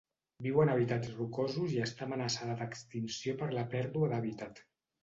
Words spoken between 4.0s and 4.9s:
d'hàbitat.